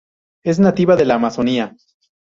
Es 0.43 0.59
nativa 0.59 0.95
de 0.95 1.05
la 1.05 1.13
Amazonia. 1.13 1.75